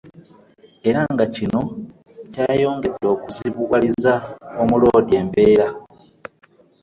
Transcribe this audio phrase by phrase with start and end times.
[0.89, 1.61] Era nga kino
[2.33, 4.13] kyayongedde okuzibuwaliza
[4.61, 5.67] omuloodi embeera.